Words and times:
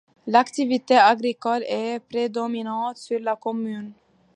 L’activité 0.25 0.95
agricole 0.97 1.61
est 1.67 1.99
prédominante 1.99 2.97
sur 2.97 3.19
la 3.19 3.35
commune. 3.35 3.91